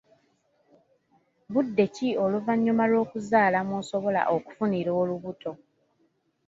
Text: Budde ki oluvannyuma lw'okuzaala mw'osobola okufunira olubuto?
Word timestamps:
Budde 1.53 1.85
ki 1.95 2.09
oluvannyuma 2.23 2.83
lw'okuzaala 2.91 3.59
mw'osobola 3.67 4.21
okufunira 4.35 4.91
olubuto? 5.01 5.51